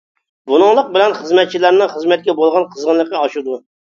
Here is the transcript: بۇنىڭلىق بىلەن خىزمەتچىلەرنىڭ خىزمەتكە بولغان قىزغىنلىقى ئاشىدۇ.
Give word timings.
بۇنىڭلىق 0.51 0.87
بىلەن 0.95 1.13
خىزمەتچىلەرنىڭ 1.17 1.91
خىزمەتكە 1.93 2.35
بولغان 2.39 2.67
قىزغىنلىقى 2.71 3.21
ئاشىدۇ. 3.23 3.63